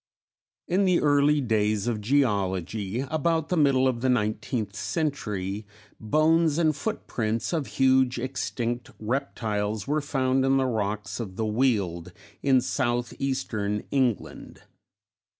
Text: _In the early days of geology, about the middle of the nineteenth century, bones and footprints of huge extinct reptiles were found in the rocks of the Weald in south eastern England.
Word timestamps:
_In 0.73 0.85
the 0.85 0.99
early 0.99 1.41
days 1.41 1.85
of 1.87 2.01
geology, 2.01 3.01
about 3.01 3.49
the 3.49 3.55
middle 3.55 3.87
of 3.87 4.01
the 4.01 4.09
nineteenth 4.09 4.75
century, 4.75 5.67
bones 5.99 6.57
and 6.57 6.75
footprints 6.75 7.53
of 7.53 7.67
huge 7.77 8.17
extinct 8.17 8.89
reptiles 8.97 9.85
were 9.87 10.01
found 10.01 10.43
in 10.43 10.57
the 10.57 10.65
rocks 10.65 11.19
of 11.19 11.35
the 11.35 11.45
Weald 11.45 12.13
in 12.41 12.61
south 12.61 13.13
eastern 13.19 13.83
England. 13.91 14.63